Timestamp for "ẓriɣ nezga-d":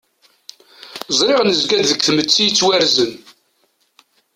1.17-1.85